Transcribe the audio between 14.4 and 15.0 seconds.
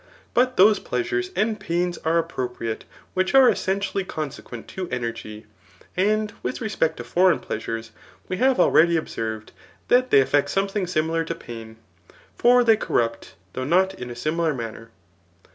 manner.